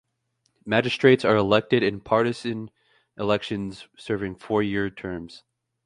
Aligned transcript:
Magistrates 0.65 1.23
are 1.23 1.35
elected 1.35 1.83
in 1.83 2.01
partisan 2.01 2.71
elections 3.19 3.87
serving 3.95 4.33
four-year 4.33 4.89
terms. 4.89 5.43